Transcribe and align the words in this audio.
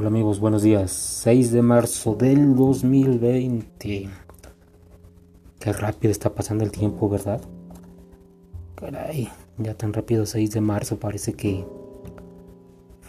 Hola 0.00 0.08
amigos, 0.08 0.40
buenos 0.40 0.62
días. 0.62 0.92
6 0.92 1.52
de 1.52 1.60
marzo 1.60 2.14
del 2.14 2.56
2020. 2.56 4.08
Qué 5.58 5.72
rápido 5.74 6.10
está 6.10 6.32
pasando 6.34 6.64
el 6.64 6.72
tiempo, 6.72 7.06
¿verdad? 7.10 7.42
Caray, 8.76 9.30
ya 9.58 9.74
tan 9.74 9.92
rápido 9.92 10.24
6 10.24 10.52
de 10.52 10.62
marzo 10.62 10.98
parece 10.98 11.34
que 11.34 11.66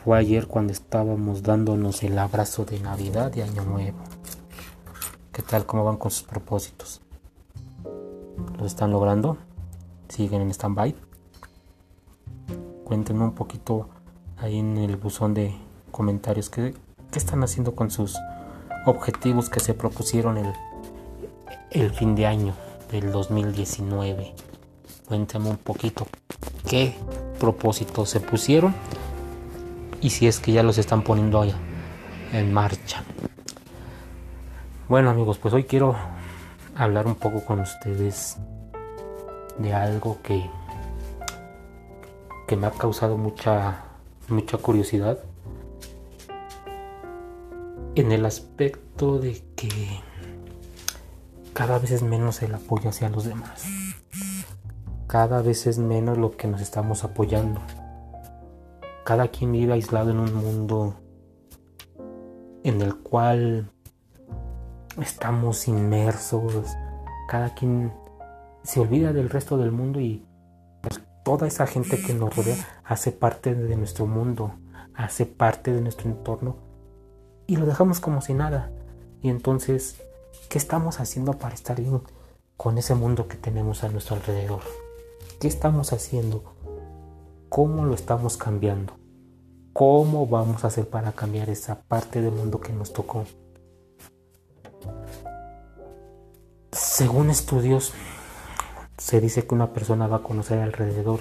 fue 0.03 0.17
ayer 0.17 0.47
cuando 0.47 0.73
estábamos 0.73 1.43
dándonos 1.43 2.03
el 2.03 2.19
abrazo 2.19 2.65
de 2.65 2.81
Navidad 2.81 3.33
y 3.37 3.39
Año 3.39 3.63
Nuevo. 3.63 3.99
¿Qué 5.31 5.43
tal? 5.43 5.65
¿Cómo 5.65 5.85
van 5.85 5.95
con 5.95 6.11
sus 6.11 6.23
propósitos? 6.23 6.99
¿Los 8.57 8.67
están 8.67 8.91
logrando? 8.91 9.37
¿Siguen 10.09 10.41
en 10.41 10.49
stand-by? 10.49 10.93
Cuéntenme 12.83 13.23
un 13.23 13.33
poquito 13.33 13.87
ahí 14.35 14.59
en 14.59 14.77
el 14.77 14.97
buzón 14.97 15.33
de 15.33 15.70
comentarios 16.01 16.49
qué, 16.49 16.73
están 17.13 17.43
haciendo 17.43 17.75
con 17.75 17.91
sus 17.91 18.17
objetivos 18.87 19.51
que 19.51 19.59
se 19.59 19.75
propusieron 19.75 20.35
el, 20.39 20.51
el 21.69 21.91
fin 21.91 22.15
de 22.15 22.25
año 22.25 22.55
del 22.91 23.11
2019. 23.11 24.33
Cuéntame 25.07 25.51
un 25.51 25.57
poquito 25.57 26.07
qué 26.67 26.95
propósitos 27.39 28.09
se 28.09 28.19
pusieron 28.19 28.73
y 30.01 30.09
si 30.09 30.25
es 30.25 30.39
que 30.39 30.51
ya 30.51 30.63
los 30.63 30.79
están 30.79 31.03
poniendo 31.03 31.39
allá 31.39 31.53
en 32.33 32.51
marcha. 32.51 33.03
Bueno 34.89 35.11
amigos, 35.11 35.37
pues 35.37 35.53
hoy 35.53 35.65
quiero 35.65 35.95
hablar 36.75 37.05
un 37.05 37.13
poco 37.13 37.45
con 37.45 37.59
ustedes 37.59 38.37
de 39.59 39.71
algo 39.71 40.17
que, 40.23 40.49
que 42.47 42.55
me 42.55 42.65
ha 42.65 42.71
causado 42.71 43.17
mucha, 43.17 43.83
mucha 44.29 44.57
curiosidad 44.57 45.19
en 48.01 48.11
el 48.11 48.25
aspecto 48.25 49.19
de 49.19 49.43
que 49.55 49.69
cada 51.53 51.77
vez 51.77 51.91
es 51.91 52.01
menos 52.01 52.41
el 52.41 52.55
apoyo 52.55 52.89
hacia 52.89 53.09
los 53.09 53.25
demás. 53.25 53.63
Cada 55.05 55.43
vez 55.43 55.67
es 55.67 55.77
menos 55.77 56.17
lo 56.17 56.35
que 56.35 56.47
nos 56.47 56.61
estamos 56.61 57.03
apoyando. 57.03 57.61
Cada 59.05 59.27
quien 59.27 59.51
vive 59.51 59.73
aislado 59.73 60.09
en 60.09 60.19
un 60.19 60.33
mundo 60.33 60.95
en 62.63 62.81
el 62.81 62.95
cual 62.97 63.71
estamos 64.99 65.67
inmersos. 65.67 66.75
Cada 67.29 67.53
quien 67.53 67.93
se 68.63 68.79
olvida 68.79 69.13
del 69.13 69.29
resto 69.29 69.57
del 69.57 69.71
mundo 69.71 69.99
y 69.99 70.25
pues, 70.81 71.01
toda 71.23 71.45
esa 71.45 71.67
gente 71.67 72.01
que 72.01 72.15
nos 72.15 72.35
rodea 72.35 72.81
hace 72.83 73.11
parte 73.11 73.53
de 73.53 73.75
nuestro 73.75 74.07
mundo, 74.07 74.55
hace 74.95 75.27
parte 75.27 75.71
de 75.71 75.81
nuestro 75.81 76.09
entorno 76.09 76.70
y 77.51 77.57
lo 77.57 77.65
dejamos 77.65 77.99
como 77.99 78.21
si 78.21 78.33
nada. 78.33 78.71
Y 79.21 79.27
entonces, 79.27 79.97
¿qué 80.47 80.57
estamos 80.57 81.01
haciendo 81.01 81.33
para 81.33 81.53
estar 81.53 81.81
bien 81.81 82.01
con 82.55 82.77
ese 82.77 82.95
mundo 82.95 83.27
que 83.27 83.35
tenemos 83.35 83.83
a 83.83 83.89
nuestro 83.89 84.15
alrededor? 84.15 84.61
¿Qué 85.37 85.49
estamos 85.49 85.91
haciendo? 85.91 86.55
¿Cómo 87.49 87.83
lo 87.83 87.93
estamos 87.93 88.37
cambiando? 88.37 88.93
¿Cómo 89.73 90.27
vamos 90.27 90.63
a 90.63 90.67
hacer 90.67 90.87
para 90.87 91.11
cambiar 91.11 91.49
esa 91.49 91.81
parte 91.81 92.21
del 92.21 92.31
mundo 92.31 92.61
que 92.61 92.71
nos 92.71 92.93
tocó? 92.93 93.25
Según 96.71 97.29
estudios, 97.29 97.91
se 98.97 99.19
dice 99.19 99.45
que 99.45 99.55
una 99.55 99.73
persona 99.73 100.07
va 100.07 100.17
a 100.17 100.23
conocer 100.23 100.59
alrededor 100.59 101.19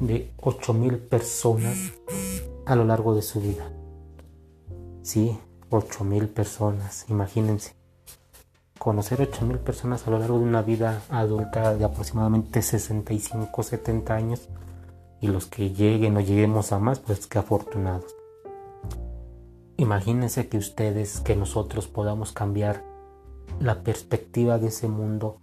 de 0.00 0.34
8.000 0.36 1.08
personas 1.08 1.78
a 2.66 2.76
lo 2.76 2.84
largo 2.84 3.14
de 3.14 3.22
su 3.22 3.40
vida. 3.40 3.72
Sí, 5.00 5.38
ocho 5.70 6.04
mil 6.04 6.28
personas, 6.28 7.04
imagínense. 7.08 7.74
Conocer 8.78 9.20
ocho 9.22 9.44
mil 9.44 9.58
personas 9.58 10.06
a 10.06 10.10
lo 10.10 10.18
largo 10.18 10.38
de 10.38 10.44
una 10.44 10.62
vida 10.62 11.02
adulta 11.10 11.74
de 11.74 11.84
aproximadamente 11.84 12.62
65, 12.62 13.62
70 13.62 14.14
años 14.14 14.48
y 15.20 15.28
los 15.28 15.46
que 15.46 15.70
lleguen 15.70 16.16
o 16.16 16.20
lleguemos 16.20 16.72
a 16.72 16.78
más, 16.78 17.00
pues 17.00 17.26
que 17.26 17.38
afortunados. 17.38 18.14
Imagínense 19.76 20.48
que 20.48 20.58
ustedes, 20.58 21.20
que 21.20 21.36
nosotros 21.36 21.86
podamos 21.88 22.32
cambiar 22.32 22.84
la 23.60 23.82
perspectiva 23.82 24.58
de 24.58 24.68
ese 24.68 24.88
mundo 24.88 25.40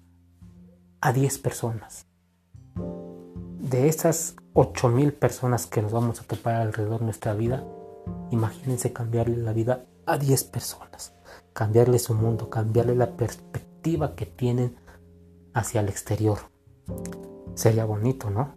a 1.02 1.14
10 1.14 1.40
personas. 1.40 2.08
De 3.60 3.88
esas 3.88 4.36
mil 4.94 5.14
personas 5.14 5.66
que 5.66 5.82
nos 5.82 5.92
vamos 5.92 6.22
a 6.22 6.24
topar 6.24 6.56
alrededor 6.56 7.00
de 7.00 7.06
nuestra 7.06 7.34
vida, 7.34 7.64
Imagínense 8.32 8.92
cambiarle 8.92 9.38
la 9.38 9.54
vida 9.54 9.86
a 10.06 10.18
10 10.18 10.44
personas, 10.46 11.14
cambiarle 11.54 12.00
su 12.00 12.14
mundo, 12.14 12.50
cambiarle 12.50 12.96
la 12.96 13.16
perspectiva 13.16 14.16
que 14.16 14.26
tienen 14.26 14.76
hacia 15.54 15.82
el 15.82 15.90
exterior. 15.90 16.40
Sería 17.56 17.86
bonito, 17.86 18.30
¿no? 18.30 18.56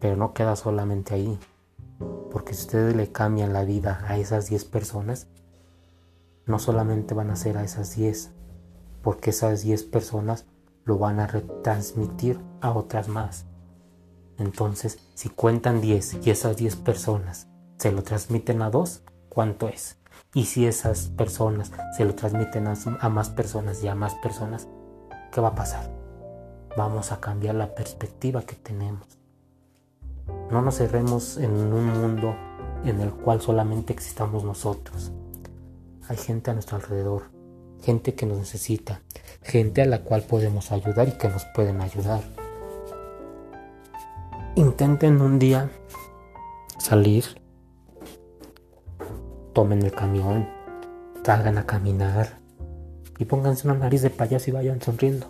Pero 0.00 0.16
no 0.16 0.34
queda 0.34 0.56
solamente 0.56 1.14
ahí. 1.14 1.38
Porque 2.30 2.54
si 2.54 2.62
ustedes 2.62 2.94
le 2.94 3.10
cambian 3.10 3.52
la 3.52 3.64
vida 3.64 4.04
a 4.06 4.18
esas 4.18 4.48
10 4.48 4.64
personas, 4.66 5.28
no 6.44 6.58
solamente 6.58 7.14
van 7.14 7.30
a 7.30 7.36
ser 7.36 7.56
a 7.56 7.64
esas 7.64 7.96
10, 7.96 8.32
porque 9.02 9.30
esas 9.30 9.62
10 9.62 9.84
personas 9.84 10.46
lo 10.84 10.98
van 10.98 11.18
a 11.20 11.26
retransmitir 11.26 12.40
a 12.60 12.72
otras 12.72 13.08
más. 13.08 13.46
Entonces, 14.38 14.98
si 15.14 15.28
cuentan 15.30 15.80
10 15.80 16.26
y 16.26 16.30
esas 16.30 16.56
10 16.56 16.76
personas 16.76 17.48
se 17.78 17.90
lo 17.90 18.02
transmiten 18.02 18.62
a 18.62 18.70
dos, 18.70 19.02
¿cuánto 19.28 19.68
es? 19.68 19.98
Y 20.34 20.44
si 20.44 20.66
esas 20.66 21.08
personas 21.08 21.72
se 21.96 22.04
lo 22.04 22.14
transmiten 22.14 22.66
a, 22.68 23.08
más 23.08 23.30
personas 23.30 23.82
y 23.82 23.88
a 23.88 23.94
más 23.94 24.14
personas, 24.16 24.68
¿qué 25.32 25.40
va 25.40 25.48
a 25.48 25.54
pasar? 25.54 25.90
Vamos 26.76 27.12
a 27.12 27.20
cambiar 27.20 27.54
la 27.54 27.74
perspectiva 27.74 28.42
que 28.42 28.54
tenemos. 28.54 29.06
No 30.50 30.60
nos 30.62 30.76
cerremos 30.76 31.38
en 31.38 31.50
un 31.52 31.86
mundo 31.86 32.36
en 32.84 33.00
el 33.00 33.10
cual 33.12 33.40
solamente 33.40 33.92
existamos 33.92 34.44
nosotros. 34.44 35.12
Hay 36.08 36.16
gente 36.16 36.50
a 36.50 36.54
nuestro 36.54 36.76
alrededor, 36.76 37.30
gente 37.82 38.14
que 38.14 38.26
nos 38.26 38.38
necesita, 38.38 39.00
gente 39.42 39.82
a 39.82 39.86
la 39.86 40.02
cual 40.02 40.22
podemos 40.22 40.70
ayudar 40.70 41.08
y 41.08 41.12
que 41.12 41.28
nos 41.28 41.44
pueden 41.54 41.80
ayudar. 41.80 42.20
Intenten 44.54 45.20
un 45.20 45.38
día 45.38 45.70
salir 46.78 47.45
tomen 49.56 49.82
el 49.82 49.92
camión, 49.92 50.46
salgan 51.24 51.56
a 51.56 51.64
caminar 51.64 52.40
y 53.18 53.24
pónganse 53.24 53.66
una 53.66 53.78
nariz 53.78 54.02
de 54.02 54.10
payaso 54.10 54.50
y 54.50 54.52
vayan 54.52 54.82
sonriendo. 54.82 55.28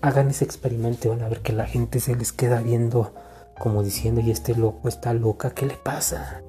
Hagan 0.00 0.30
ese 0.30 0.44
experimento 0.44 1.06
y 1.06 1.10
van 1.12 1.22
a 1.22 1.28
ver 1.28 1.42
que 1.42 1.52
la 1.52 1.66
gente 1.66 2.00
se 2.00 2.16
les 2.16 2.32
queda 2.32 2.60
viendo 2.60 3.14
como 3.56 3.84
diciendo, 3.84 4.20
y 4.20 4.32
este 4.32 4.56
loco 4.56 4.88
está 4.88 5.14
loca, 5.14 5.50
¿qué 5.54 5.64
le 5.64 5.76
pasa? 5.76 6.42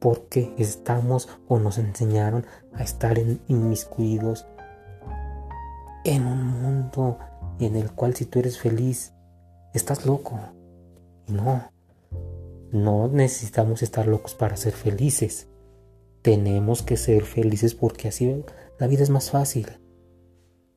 Porque 0.00 0.54
estamos 0.58 1.30
o 1.48 1.58
nos 1.58 1.78
enseñaron 1.78 2.44
a 2.74 2.82
estar 2.82 3.18
inmiscuidos 3.48 4.46
en 6.04 6.26
un 6.26 6.46
mundo 6.46 7.18
en 7.58 7.74
el 7.74 7.90
cual 7.90 8.14
si 8.14 8.26
tú 8.26 8.40
eres 8.40 8.58
feliz, 8.58 9.14
estás 9.72 10.04
loco. 10.04 10.38
Y 11.26 11.32
no, 11.32 11.70
no 12.72 13.08
necesitamos 13.08 13.82
estar 13.82 14.06
locos 14.06 14.34
para 14.34 14.56
ser 14.56 14.72
felices. 14.72 15.48
Tenemos 16.22 16.82
que 16.82 16.96
ser 16.96 17.24
felices 17.24 17.74
porque 17.74 18.08
así 18.08 18.44
la 18.78 18.86
vida 18.86 19.02
es 19.02 19.10
más 19.10 19.30
fácil. 19.30 19.68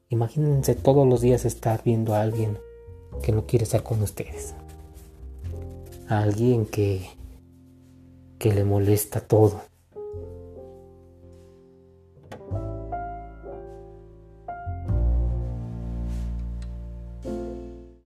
Imagínense 0.10 0.76
todos 0.76 1.08
los 1.08 1.22
días 1.22 1.46
estar 1.46 1.84
viendo 1.84 2.16
a 2.16 2.22
alguien 2.22 2.58
que 3.24 3.32
no 3.32 3.46
quiere 3.46 3.64
estar 3.64 3.84
con 3.84 4.02
ustedes. 4.02 4.54
A 6.08 6.22
alguien 6.24 6.66
que, 6.66 7.08
que 8.38 8.54
le 8.54 8.64
molesta 8.64 9.22
todo. 9.22 9.62